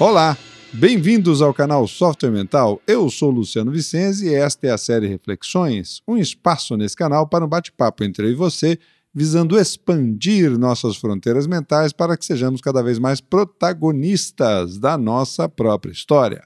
[0.00, 0.38] Olá,
[0.72, 2.80] bem-vindos ao canal Software Mental.
[2.86, 7.44] Eu sou Luciano Vicenzi e esta é a série Reflexões, um espaço nesse canal para
[7.44, 8.78] um bate-papo entre eu e você,
[9.12, 15.90] visando expandir nossas fronteiras mentais para que sejamos cada vez mais protagonistas da nossa própria
[15.90, 16.44] história.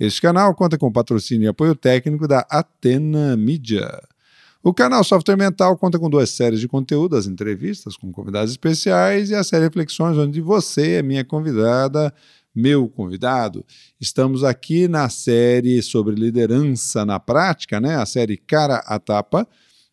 [0.00, 4.00] Este canal conta com patrocínio e apoio técnico da Atena Media.
[4.62, 9.28] O canal Software Mental conta com duas séries de conteúdo, as entrevistas com convidados especiais
[9.28, 12.10] e a série Reflexões, onde você é minha convidada
[12.56, 13.64] meu convidado.
[14.00, 17.96] Estamos aqui na série sobre liderança na prática, né?
[17.96, 19.46] A série Cara a Tapa.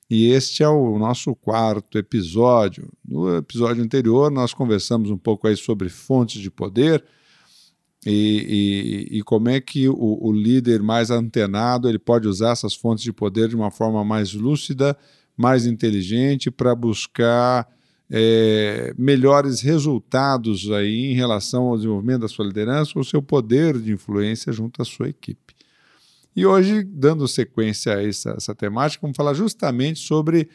[0.10, 2.90] E este é o nosso quarto episódio.
[3.06, 7.04] No episódio anterior, nós conversamos um pouco aí sobre fontes de poder
[8.06, 12.74] e, e, e como é que o, o, líder mais antenado ele pode usar essas
[12.74, 14.98] fontes de poder de uma forma mais lúcida,
[15.38, 17.68] mais inteligente para buscar
[18.10, 23.92] é, melhores resultados aí em relação ao desenvolvimento da sua liderança ou seu poder de
[23.92, 25.54] influência junto à sua equipe.
[26.36, 30.50] E hoje, dando sequência a essa, essa temática, vamos falar justamente sobre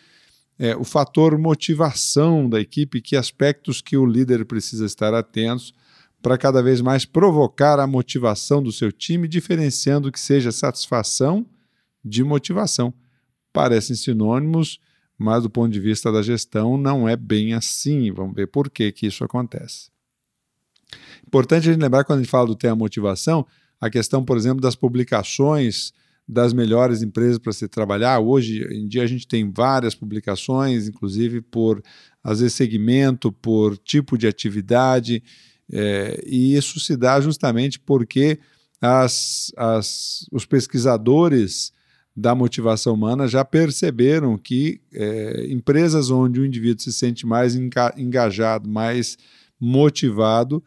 [0.59, 5.73] é, o fator motivação da equipe, que aspectos que o líder precisa estar atentos
[6.21, 11.47] para cada vez mais provocar a motivação do seu time, diferenciando que seja satisfação
[12.05, 12.93] de motivação.
[13.53, 14.81] Parecem sinônimos,
[15.19, 18.13] mas do ponto de vista da gestão não é bem assim.
[18.13, 19.91] Vamos ver por que, que isso acontece.
[21.27, 23.45] Importante a gente lembrar quando a gente fala do tema motivação,
[23.81, 25.93] a questão, por exemplo, das publicações
[26.29, 28.21] das melhores empresas para se trabalhar.
[28.21, 31.83] Hoje em dia a gente tem várias publicações, inclusive por
[32.23, 35.23] às vezes segmento, por tipo de atividade,
[35.73, 38.39] é, e isso se dá justamente porque
[38.81, 41.73] as, as, os pesquisadores
[42.19, 47.55] da motivação humana já perceberam que é, empresas onde o indivíduo se sente mais
[47.97, 49.17] engajado, mais
[49.59, 50.63] motivado,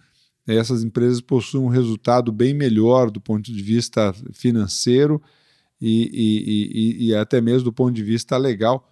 [0.47, 5.21] essas empresas possuem um resultado bem melhor do ponto de vista financeiro
[5.79, 8.89] e, e, e, e até mesmo do ponto de vista legal,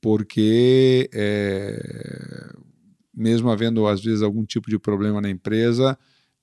[0.00, 2.52] porque é,
[3.14, 5.96] mesmo havendo às vezes algum tipo de problema na empresa,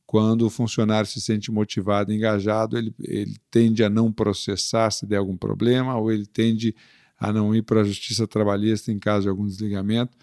[0.09, 5.17] quando o funcionário se sente motivado engajado, ele, ele tende a não processar se der
[5.17, 6.75] algum problema, ou ele tende
[7.15, 10.17] a não ir para a justiça trabalhista em caso de algum desligamento,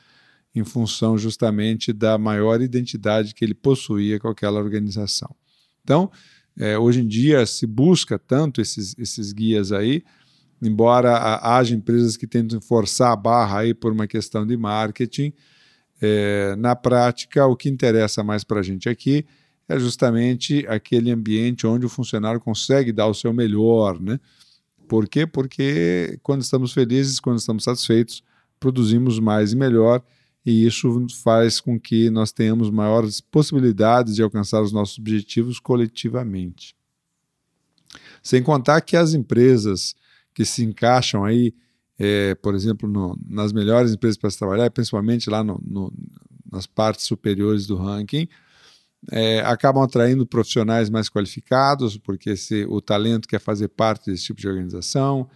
[0.53, 5.33] em função justamente da maior identidade que ele possuía com aquela organização.
[5.85, 6.11] Então,
[6.59, 10.03] é, hoje em dia se busca tanto esses, esses guias aí,
[10.61, 15.33] embora haja empresas que tentam forçar a barra aí por uma questão de marketing,
[16.03, 19.25] é, na prática o que interessa mais para a gente aqui
[19.69, 24.21] é justamente aquele ambiente onde o funcionário consegue dar o seu melhor, né?
[24.87, 25.27] Por quê?
[25.27, 28.23] Porque quando estamos felizes, quando estamos satisfeitos,
[28.61, 30.03] produzimos mais e melhor,
[30.45, 36.77] e isso faz com que nós tenhamos maiores possibilidades de alcançar os nossos objetivos coletivamente.
[38.23, 39.97] Sem contar que as empresas
[40.33, 41.53] que se encaixam aí,
[41.99, 45.93] é, por exemplo, no, nas melhores empresas para se trabalhar, principalmente lá no, no,
[46.53, 48.29] nas partes superiores do ranking,
[49.11, 54.41] é, acabam atraindo profissionais mais qualificados, porque se, o talento quer fazer parte desse tipo
[54.41, 55.29] de organização,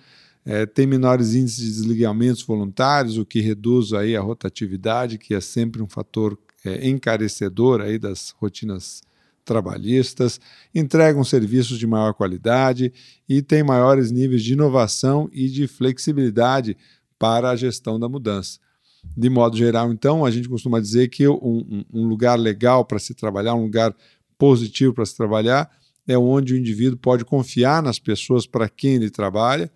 [0.44, 5.41] é, tem menores índices de desligamentos voluntários, o que reduz aí a rotatividade, que é
[5.41, 9.03] sempre um fator é, encarecedor aí das rotinas
[9.44, 10.41] trabalhistas,
[10.75, 12.92] entregam serviços de maior qualidade
[13.28, 16.76] e tem maiores níveis de inovação e de flexibilidade
[17.19, 18.59] para a gestão da mudança.
[19.16, 23.14] De modo geral, então, a gente costuma dizer que um, um lugar legal para se
[23.14, 23.94] trabalhar, um lugar
[24.38, 25.70] positivo para se trabalhar,
[26.06, 29.70] é onde o indivíduo pode confiar nas pessoas para quem ele trabalha,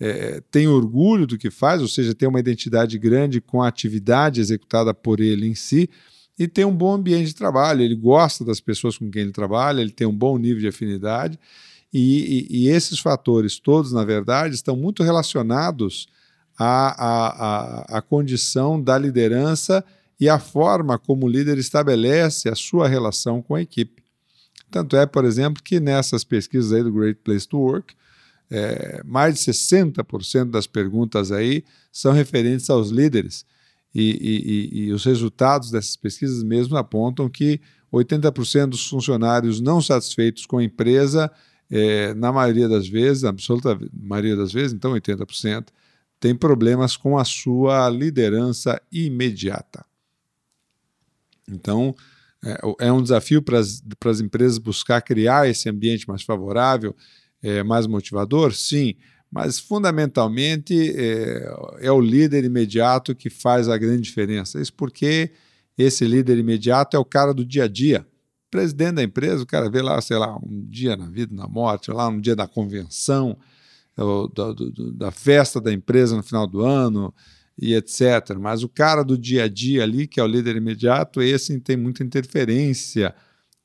[0.00, 4.40] é, tem orgulho do que faz, ou seja, tem uma identidade grande com a atividade
[4.40, 5.90] executada por ele em si,
[6.38, 7.82] e tem um bom ambiente de trabalho.
[7.82, 11.38] Ele gosta das pessoas com quem ele trabalha, ele tem um bom nível de afinidade,
[11.92, 16.06] e, e, e esses fatores todos, na verdade, estão muito relacionados
[16.58, 19.84] a, a, a, a condição da liderança
[20.18, 24.02] e a forma como o líder estabelece a sua relação com a equipe.
[24.70, 27.94] Tanto é, por exemplo, que nessas pesquisas aí do Great Place to Work,
[28.50, 33.46] é, mais de 60% das perguntas aí são referentes aos líderes.
[33.94, 37.60] E, e, e, os resultados dessas pesquisas mesmo apontam que
[37.92, 41.30] 80% dos funcionários não satisfeitos com a empresa,
[41.70, 45.68] é, na maioria das vezes, na absoluta maioria das vezes, então 80%,
[46.20, 49.84] tem problemas com a sua liderança imediata.
[51.48, 51.94] Então,
[52.44, 56.94] é, é um desafio para as empresas buscar criar esse ambiente mais favorável,
[57.42, 58.54] é, mais motivador?
[58.54, 58.94] Sim,
[59.30, 64.60] mas fundamentalmente é, é, o líder imediato que faz a grande diferença.
[64.60, 65.32] Isso porque
[65.76, 68.06] esse líder imediato é o cara do dia a dia.
[68.50, 71.90] presidente da empresa, o cara vê lá, sei lá, um dia na vida, na morte,
[71.90, 73.36] lá um dia da convenção,
[74.34, 74.54] da,
[74.94, 77.12] da festa da empresa no final do ano
[77.60, 78.36] e etc.
[78.38, 81.76] Mas o cara do dia a dia ali, que é o líder imediato, esse tem
[81.76, 83.14] muita interferência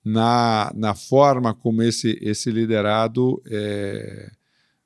[0.03, 4.31] na, na forma como esse, esse liderado é,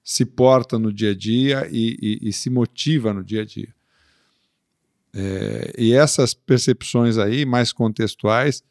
[0.03, 3.73] se porta no dia a dia e, e, e se motiva no dia a dia.
[5.13, 8.61] É, e essas percepções aí, mais contextuais,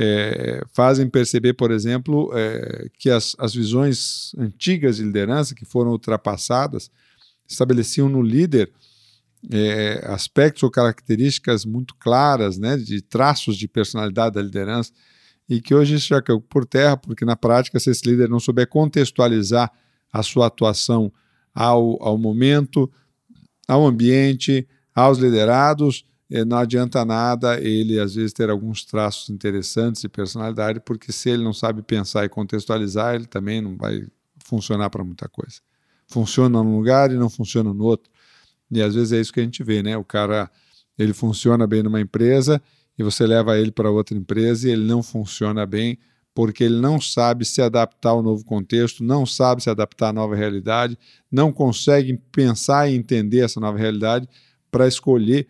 [0.00, 5.90] é, fazem perceber, por exemplo, é, que as, as visões antigas de liderança, que foram
[5.90, 6.88] ultrapassadas,
[7.48, 8.70] estabeleciam no líder
[9.50, 14.92] é, aspectos ou características muito claras, né, de traços de personalidade da liderança,
[15.48, 18.38] e que hoje isso já caiu por terra, porque na prática, se esse líder não
[18.38, 19.68] souber contextualizar
[20.12, 21.12] a sua atuação
[21.52, 22.88] ao, ao momento,
[23.66, 26.04] ao ambiente, aos liderados,
[26.46, 31.42] não adianta nada ele, às vezes, ter alguns traços interessantes de personalidade, porque se ele
[31.42, 34.06] não sabe pensar e contextualizar, ele também não vai
[34.44, 35.60] funcionar para muita coisa.
[36.06, 38.10] Funciona num lugar e não funciona no outro.
[38.70, 39.96] E às vezes é isso que a gente vê, né?
[39.96, 40.50] O cara,
[40.98, 42.60] ele funciona bem numa empresa
[42.98, 45.98] e você leva ele para outra empresa e ele não funciona bem
[46.34, 50.36] porque ele não sabe se adaptar ao novo contexto, não sabe se adaptar à nova
[50.36, 50.96] realidade,
[51.30, 54.28] não consegue pensar e entender essa nova realidade
[54.70, 55.48] para escolher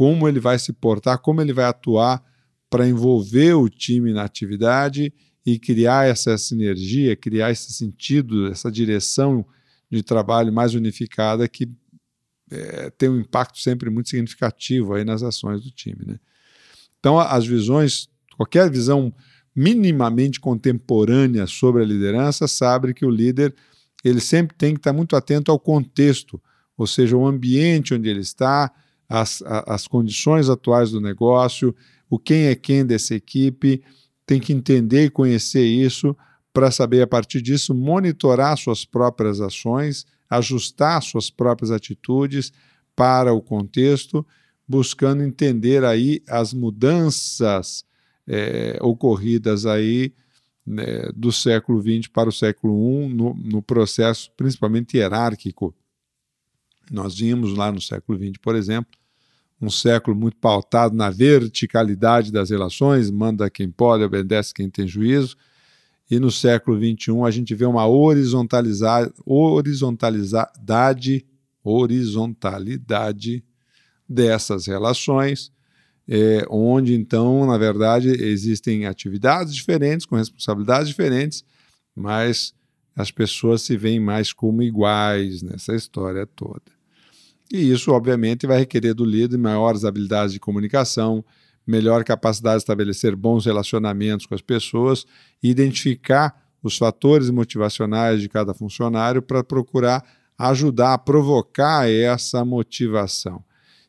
[0.00, 2.24] como ele vai se portar, como ele vai atuar
[2.70, 5.12] para envolver o time na atividade
[5.44, 9.44] e criar essa sinergia, criar esse sentido, essa direção
[9.90, 11.70] de trabalho mais unificada que
[12.50, 16.02] é, tem um impacto sempre muito significativo aí nas ações do time.
[16.06, 16.18] Né?
[16.98, 18.08] Então, as visões,
[18.38, 19.12] qualquer visão
[19.54, 23.54] minimamente contemporânea sobre a liderança sabe que o líder
[24.02, 26.40] ele sempre tem que estar muito atento ao contexto,
[26.74, 28.72] ou seja, o ambiente onde ele está,
[29.10, 31.74] as, as condições atuais do negócio,
[32.08, 33.82] o quem é quem dessa equipe,
[34.24, 36.16] tem que entender e conhecer isso
[36.52, 42.52] para saber, a partir disso, monitorar suas próprias ações, ajustar suas próprias atitudes
[42.94, 44.24] para o contexto,
[44.66, 47.84] buscando entender aí as mudanças
[48.28, 50.12] é, ocorridas aí
[50.64, 55.74] né, do século XX para o século I, no, no processo principalmente hierárquico.
[56.88, 58.99] Nós vimos lá no século XX, por exemplo,
[59.60, 65.36] um século muito pautado na verticalidade das relações, manda quem pode, obedece quem tem juízo.
[66.10, 71.24] E no século XXI a gente vê uma horizontaliza horizontalidade,
[71.62, 73.44] horizontalidade
[74.08, 75.52] dessas relações,
[76.08, 81.44] é, onde então, na verdade, existem atividades diferentes, com responsabilidades diferentes,
[81.94, 82.52] mas
[82.96, 86.79] as pessoas se veem mais como iguais nessa história toda.
[87.52, 91.24] E isso, obviamente, vai requerer do líder maiores habilidades de comunicação,
[91.66, 95.04] melhor capacidade de estabelecer bons relacionamentos com as pessoas
[95.42, 100.04] e identificar os fatores motivacionais de cada funcionário para procurar
[100.40, 103.44] ajudar a provocar essa motivação.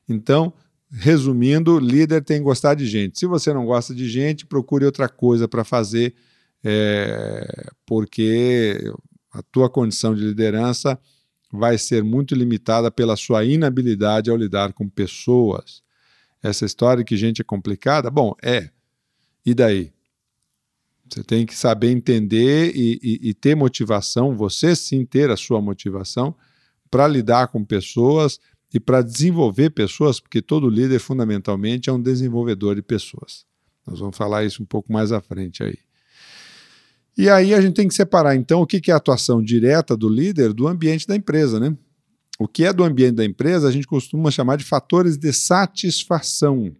[0.07, 0.53] Então,
[0.91, 3.17] resumindo, líder tem que gostar de gente.
[3.17, 6.13] Se você não gosta de gente, procure outra coisa para fazer,
[6.61, 8.91] é, porque
[9.31, 10.99] a tua condição de liderança
[11.51, 15.83] vai ser muito limitada pela sua inabilidade ao lidar com pessoas.
[16.41, 18.69] Essa história que gente é complicada, bom, é.
[19.45, 19.91] E daí?
[21.09, 25.61] Você tem que saber entender e, e, e ter motivação, você sim ter a sua
[25.61, 26.33] motivação
[26.89, 28.39] para lidar com pessoas
[28.73, 33.45] e para desenvolver pessoas, porque todo líder fundamentalmente é um desenvolvedor de pessoas.
[33.85, 35.77] Nós vamos falar isso um pouco mais à frente aí.
[37.17, 40.07] E aí a gente tem que separar, então, o que é a atuação direta do
[40.07, 41.75] líder do ambiente da empresa, né?
[42.39, 46.75] O que é do ambiente da empresa a gente costuma chamar de fatores de satisfação.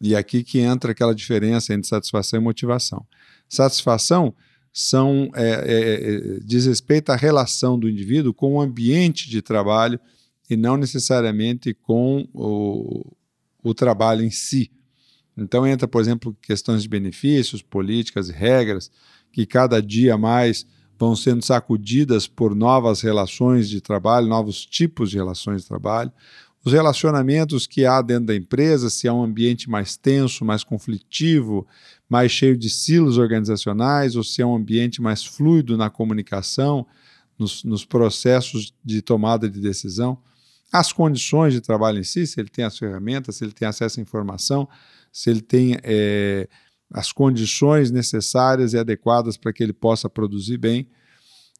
[0.00, 3.06] E aqui que entra aquela diferença entre satisfação e motivação.
[3.48, 4.34] Satisfação
[4.72, 10.00] são é, é, é, diz respeito à relação do indivíduo com o ambiente de trabalho
[10.48, 13.14] e não necessariamente com o,
[13.62, 14.70] o trabalho em si.
[15.36, 18.90] Então entra, por exemplo, questões de benefícios, políticas e regras
[19.32, 20.66] que cada dia mais
[20.98, 26.12] vão sendo sacudidas por novas relações de trabalho, novos tipos de relações de trabalho.
[26.64, 31.66] Os relacionamentos que há dentro da empresa, se há um ambiente mais tenso, mais conflitivo,
[32.08, 36.86] mais cheio de silos organizacionais, ou se é um ambiente mais fluido na comunicação,
[37.36, 40.18] nos, nos processos de tomada de decisão.
[40.72, 44.00] As condições de trabalho em si, se ele tem as ferramentas, se ele tem acesso
[44.00, 44.66] à informação,
[45.12, 46.48] se ele tem é,
[46.90, 50.88] as condições necessárias e adequadas para que ele possa produzir bem.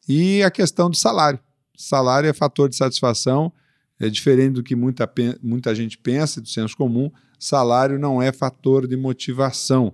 [0.07, 1.39] E a questão do salário.
[1.77, 3.51] Salário é fator de satisfação,
[3.99, 7.11] é diferente do que muita, muita gente pensa, do senso comum.
[7.39, 9.93] Salário não é fator de motivação.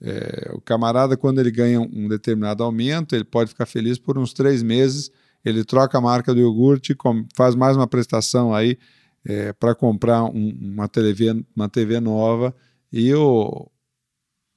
[0.00, 4.32] É, o camarada, quando ele ganha um determinado aumento, ele pode ficar feliz por uns
[4.32, 5.10] três meses,
[5.44, 6.96] ele troca a marca do iogurte,
[7.34, 8.78] faz mais uma prestação aí
[9.24, 12.54] é, para comprar um, uma, TV, uma TV nova
[12.92, 13.70] e o,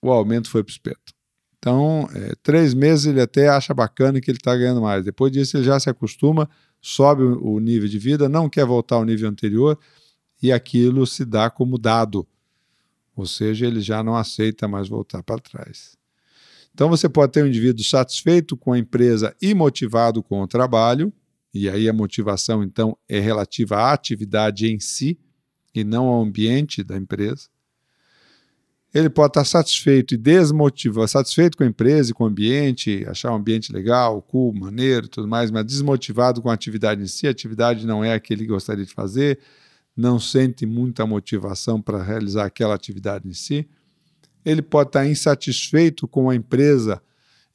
[0.02, 1.14] o aumento foi para o espeto.
[1.62, 5.06] Então, é, três meses ele até acha bacana que ele está ganhando mais.
[5.06, 6.50] Depois disso, ele já se acostuma,
[6.82, 9.78] sobe o, nível de vida, não quer voltar ao nível anterior
[10.42, 12.28] e aquilo se dá como dado.
[13.16, 15.96] Ou seja, ele já não aceita mais voltar para trás.
[16.74, 21.14] Então, você pode ter um indivíduo satisfeito com a empresa e motivado com o trabalho,
[21.54, 25.20] e aí a motivação, então, é relativa à atividade em si
[25.76, 27.50] e não ao ambiente da empresa
[28.94, 33.32] ele pode estar satisfeito e desmotivado, satisfeito com a empresa e com o ambiente, achar
[33.32, 37.32] um ambiente legal, cool, maneiro tudo mais, mas desmotivado com a atividade em si, a
[37.32, 39.40] atividade não é a que ele gostaria de fazer,
[39.96, 43.68] não sente muita motivação para realizar aquela atividade em si.
[44.46, 47.02] Ele pode estar insatisfeito com a empresa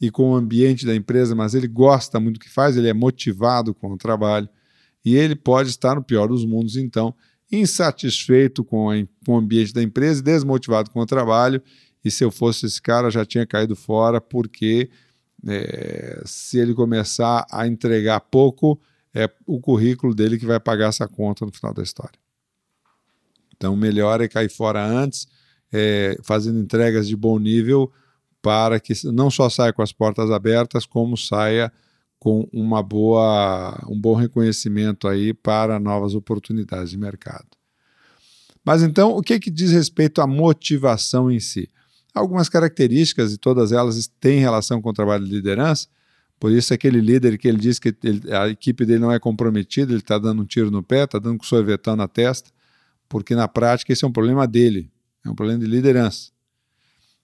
[0.00, 2.94] e com o ambiente da empresa, mas ele gosta muito do que faz, ele é
[2.94, 4.48] motivado com o trabalho.
[5.04, 7.14] E ele pode estar no pior dos mundos, então,
[7.50, 11.62] insatisfeito com, a, com o ambiente da empresa, desmotivado com o trabalho.
[12.04, 14.90] E se eu fosse esse cara, já tinha caído fora, porque
[15.46, 18.80] é, se ele começar a entregar pouco,
[19.14, 22.18] é o currículo dele que vai pagar essa conta no final da história.
[23.56, 25.26] Então, melhor é cair fora antes,
[25.72, 27.90] é, fazendo entregas de bom nível,
[28.40, 31.72] para que não só saia com as portas abertas, como saia
[32.18, 37.46] com uma boa, um bom reconhecimento aí para novas oportunidades de mercado.
[38.64, 41.68] Mas então, o que, que diz respeito à motivação em si?
[42.14, 45.86] Algumas características, e todas elas têm relação com o trabalho de liderança,
[46.38, 49.92] por isso aquele líder que ele diz que ele, a equipe dele não é comprometida,
[49.92, 52.50] ele está dando um tiro no pé, está dando um sorvetão na testa,
[53.08, 54.90] porque na prática esse é um problema dele,
[55.26, 56.30] é um problema de liderança.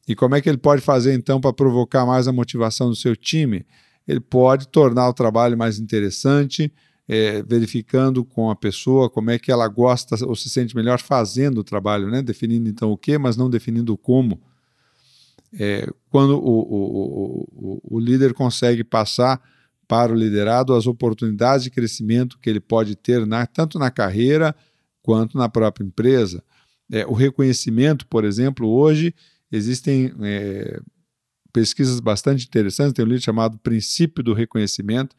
[0.06, 3.14] E como é que ele pode fazer então para provocar mais a motivação do seu
[3.14, 3.64] time?
[4.06, 6.72] ele pode tornar o trabalho mais interessante,
[7.08, 11.58] é, verificando com a pessoa como é que ela gosta ou se sente melhor fazendo
[11.58, 12.22] o trabalho, né?
[12.22, 14.40] definindo então o que, mas não definindo o como.
[15.58, 19.40] É, quando o, o, o, o líder consegue passar
[19.86, 24.54] para o liderado as oportunidades de crescimento que ele pode ter na, tanto na carreira
[25.02, 26.42] quanto na própria empresa.
[26.92, 29.14] É, o reconhecimento, por exemplo, hoje
[29.50, 30.78] existem é,
[31.50, 32.92] pesquisas bastante interessantes.
[32.92, 35.16] Tem um livro chamado Princípio do Reconhecimento,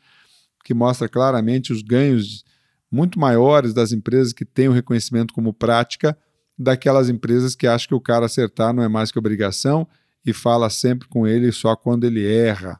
[0.63, 2.45] que mostra claramente os ganhos
[2.91, 6.15] muito maiores das empresas que têm o reconhecimento como prática
[6.55, 9.87] daquelas empresas que acham que o cara acertar não é mais que obrigação
[10.23, 12.79] e fala sempre com ele só quando ele erra.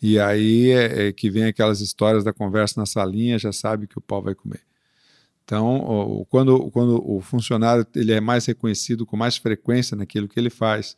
[0.00, 3.98] E aí é, é que vem aquelas histórias da conversa na salinha, já sabe que
[3.98, 4.62] o pau vai comer.
[5.52, 10.48] Então, quando, quando o funcionário ele é mais reconhecido com mais frequência naquilo que ele
[10.48, 10.96] faz,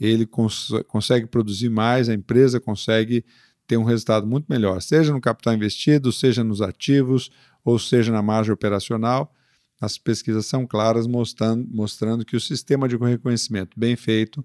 [0.00, 3.22] ele cons consegue produzir mais, a empresa consegue
[3.66, 7.30] ter um resultado muito melhor, seja no capital investido, seja nos ativos,
[7.62, 9.34] ou seja na margem operacional.
[9.78, 14.42] As pesquisas são claras, mostrando, mostrando que o sistema de reconhecimento bem feito,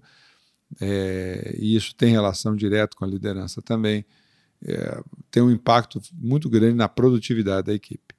[0.78, 4.04] é, e isso tem relação direta com a liderança também,
[4.62, 8.15] é, tem um impacto muito grande na produtividade da equipe.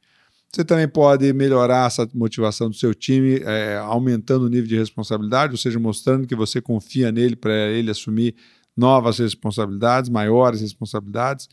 [0.52, 5.52] Você também pode melhorar essa motivação do seu time, é, aumentando o nível de responsabilidade,
[5.52, 8.34] ou seja, mostrando que você confia nele para ele assumir
[8.76, 11.50] novas responsabilidades, maiores responsabilidades,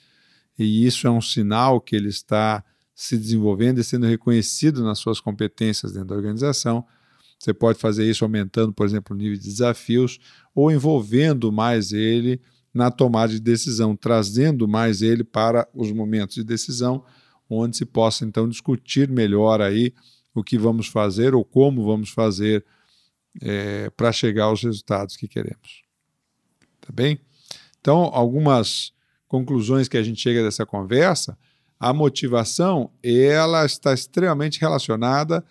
[0.59, 2.63] e isso é um sinal que ele está
[2.95, 6.85] se desenvolvendo e sendo reconhecido nas suas competências dentro da organização.
[7.39, 10.21] Você pode fazer isso aumentando, por exemplo, o nível de desafios
[10.55, 12.41] ou envolvendo mais ele
[12.73, 17.05] na tomada de decisão, trazendo mais ele para os momentos de decisão
[17.49, 19.93] onde se possa então discutir melhor aí
[20.35, 22.65] o que vamos fazer ou como vamos fazer
[23.41, 25.85] é, para chegar aos resultados que queremos.
[26.81, 27.19] Tá bem?
[27.81, 28.93] Então, algumas
[29.29, 31.37] conclusões que a gente chega dessa conversa,
[31.79, 35.45] a motivação ela está extremamente relacionada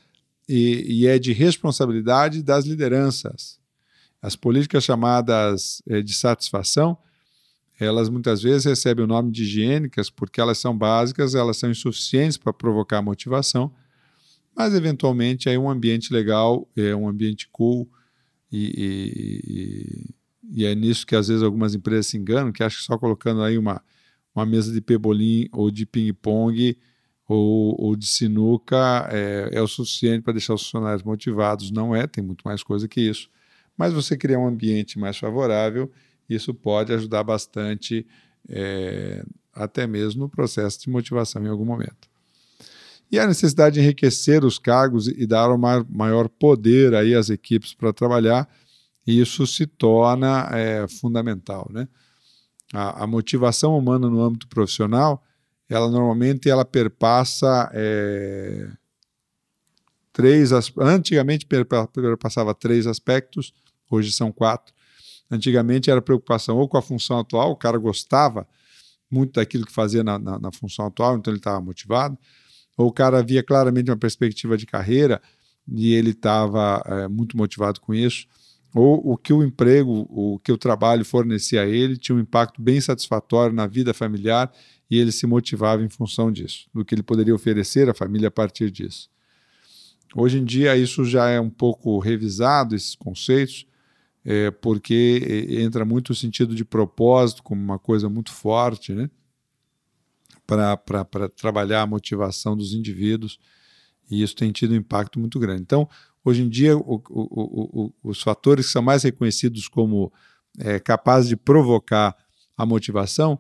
[0.48, 3.60] e, e é de responsabilidade das lideranças.
[4.22, 6.98] As políticas chamadas é, de satisfação
[7.80, 12.38] elas muitas vezes recebem o nome de higiênicas porque elas são básicas, elas são insuficientes
[12.38, 13.72] para provocar motivação,
[14.56, 17.90] mas eventualmente aí um ambiente legal, é um ambiente cool
[18.52, 20.14] e,
[20.54, 22.98] e, e, é nisso que às vezes algumas empresas se enganam, que acham que só
[22.98, 23.82] colocando aí uma,
[24.36, 26.78] uma mesa de pebolim ou de ping-pong
[27.28, 31.72] ou, ou, de sinuca é, é o suficiente para deixar os funcionários motivados.
[31.72, 33.30] Não é, tem muito mais coisa que isso.
[33.76, 35.92] Mas você criar um ambiente mais favorável
[36.34, 38.06] isso pode ajudar bastante,
[38.50, 39.24] é,
[39.54, 42.10] até mesmo no processo de motivação em algum momento.
[43.12, 45.58] E a necessidade de enriquecer os cargos e dar um
[45.90, 48.50] maior poder aí às equipes para trabalhar,
[49.06, 51.70] isso se torna é, fundamental.
[51.72, 51.88] Né?
[52.74, 55.24] A, a, motivação humana no âmbito profissional,
[55.70, 58.68] ela normalmente ela perpassa é,
[60.12, 63.54] três, antigamente perpassava três aspectos,
[63.92, 64.74] hoje são quatro.
[65.30, 68.48] Antigamente era preocupação ou com a função atual, o cara gostava
[69.10, 72.18] muito daquilo que fazia na, na, na função atual, então ele estava motivado,
[72.78, 75.22] ou o cara via claramente uma perspectiva de carreira
[75.68, 78.28] e ele estava é, muito motivado com isso,
[78.74, 82.62] ou o que o emprego, o que o trabalho fornecia a ele tinha um impacto
[82.62, 84.52] bem satisfatório na vida familiar
[84.90, 88.32] e ele se motivava em função disso, do que ele poderia oferecer à família a
[88.32, 89.10] partir disso.
[90.16, 93.66] Hoje em dia isso já é um pouco revisado, esses conceitos,
[94.26, 99.10] é, porque entra muito o sentido de propósito como uma coisa muito forte, né?
[100.46, 103.40] para trabalhar a motivação dos indivíduos,
[104.10, 105.62] e isso tem tido um impacto muito grande.
[105.62, 105.88] Então,
[106.24, 110.12] hoje em dia, o, o, o, os fatores que são mais reconhecidos como
[110.60, 112.16] é, capazes de provocar
[112.58, 113.40] a motivação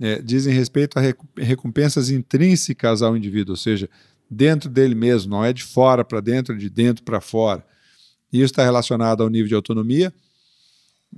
[0.00, 1.02] é, dizem respeito a
[1.36, 3.88] recompensas intrínsecas ao indivíduo, ou seja,
[4.30, 7.64] dentro dele mesmo, não é de fora para dentro, é de dentro para fora.
[8.32, 10.12] Isso está relacionado ao nível de autonomia,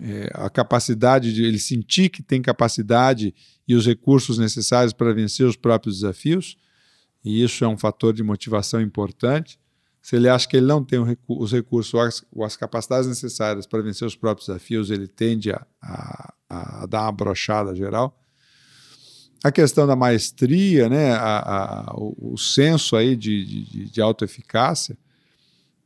[0.00, 3.34] é, a capacidade de ele sentir que tem capacidade
[3.66, 6.56] e os recursos necessários para vencer os próprios desafios,
[7.24, 9.58] e isso é um fator de motivação importante.
[10.00, 13.66] Se ele acha que ele não tem os recursos ou as, ou as capacidades necessárias
[13.66, 18.18] para vencer os próprios desafios, ele tende a, a, a dar uma brochada geral.
[19.44, 24.96] A questão da maestria, né, a, o, o senso aí de, de, de autoeficácia,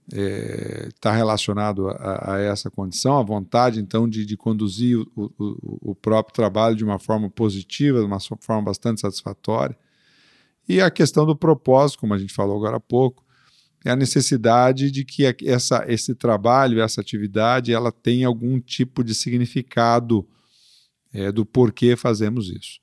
[0.09, 5.33] está é, tá relacionado a, a, essa condição, a vontade, então, de, de conduzir o,
[5.39, 9.77] o, o, próprio trabalho de uma forma positiva, de uma forma bastante satisfatória.
[10.69, 13.25] E a questão do propósito, como a gente falou agora há pouco,
[13.85, 19.15] é a necessidade de que essa, esse trabalho, essa atividade, ela tenha algum tipo de
[19.15, 20.27] significado
[21.13, 22.81] é, do porquê fazemos isso.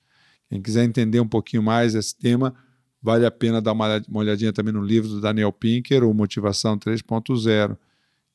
[0.49, 2.53] Quem quiser entender um pouquinho mais esse tema,
[3.01, 7.77] Vale a pena dar uma olhadinha também no livro do Daniel Pinker, o Motivação 3.0,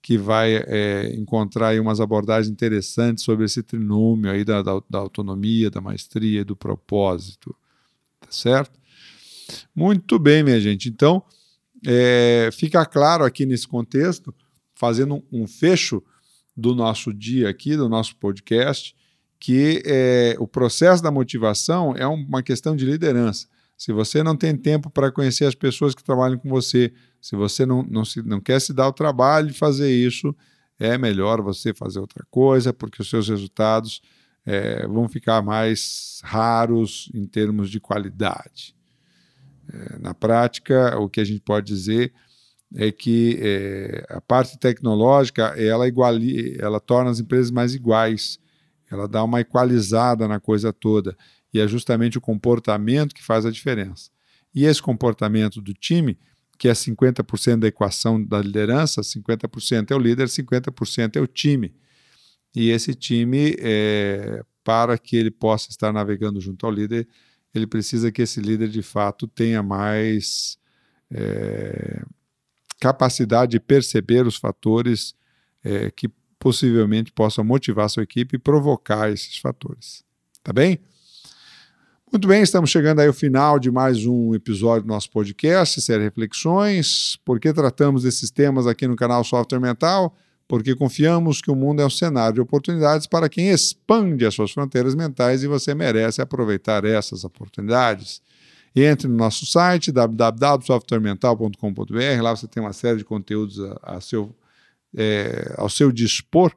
[0.00, 4.98] que vai é, encontrar aí umas abordagens interessantes sobre esse trinômio aí da, da, da
[4.98, 7.55] autonomia, da maestria e do propósito.
[8.20, 8.79] Tá certo?
[9.74, 10.88] Muito bem, minha gente.
[10.88, 11.22] Então,
[11.87, 14.35] é, fica claro aqui nesse contexto,
[14.74, 16.03] fazendo um, fecho
[16.57, 18.94] do nosso dia aqui, do nosso podcast,
[19.38, 23.46] que é, o processo da motivação é uma questão de liderança.
[23.77, 27.67] Se você não tem tempo para conhecer as pessoas que trabalham com você, se você
[27.67, 30.35] não, não, se, não quer se dar o trabalho de fazer isso,
[30.79, 34.01] é melhor você fazer outra coisa, porque os seus resultados
[34.47, 38.75] é, vão ficar mais raros em termos de qualidade.
[39.73, 42.13] É, na prática, o que a gente pode dizer
[42.77, 48.39] é que é, a parte tecnológica ela, iguali, ela torna as empresas mais iguais,
[48.91, 51.17] ela dá uma equalizada na coisa toda
[51.55, 54.11] e é justamente o comportamento que faz a diferença.
[54.53, 56.19] E esse comportamento do time,
[56.59, 61.73] que é 50% da equação da liderança, 50% é o líder, 50% é o time.
[62.55, 67.07] E esse time, é, para que ele possa estar navegando junto ao líder,
[67.55, 70.59] ele precisa que esse líder de fato tenha mais
[71.11, 72.03] é,
[72.81, 75.14] capacidade de perceber os fatores
[75.62, 80.05] é, que possivelmente possam motivar sua equipe e provocar esses fatores.
[80.43, 80.81] Tá bem?
[82.14, 86.05] Muito bem, estamos chegando aí ao final de mais um episódio do nosso podcast, série
[86.05, 87.18] Reflexões.
[87.24, 90.16] Por que tratamos desses temas aqui no canal Software Mental?
[90.46, 94.53] Porque confiamos que o mundo é um cenário de oportunidades para quem expande as suas
[94.53, 98.22] fronteiras mentais e você merece aproveitar essas oportunidades.
[98.77, 104.33] Entre no nosso site www.softwaremental.com.br, lá você tem uma série de conteúdos a, a seu,
[104.96, 106.53] é, ao seu dispor.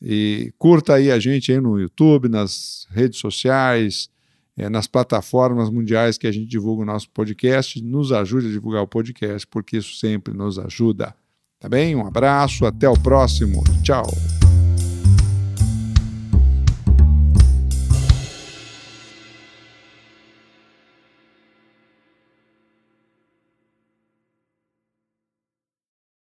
[0.00, 4.14] E curta aí a gente aí no YouTube, nas redes sociais,
[4.56, 7.82] é, nas plataformas mundiais que a gente divulga o nosso podcast.
[7.82, 11.14] Nos ajude a divulgar o podcast, porque isso sempre nos ajuda.
[11.58, 11.94] Tá bem?
[11.94, 13.62] Um abraço, até o próximo.
[13.82, 14.06] Tchau.